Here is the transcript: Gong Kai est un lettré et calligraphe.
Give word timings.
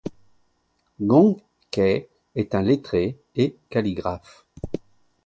Gong 0.99 1.37
Kai 1.69 2.07
est 2.33 2.55
un 2.55 2.63
lettré 2.63 3.19
et 3.35 3.55
calligraphe. 3.69 4.47